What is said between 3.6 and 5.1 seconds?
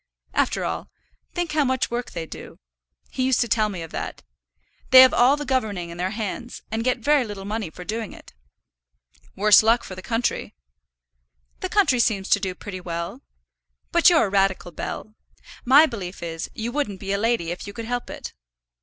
me of that. They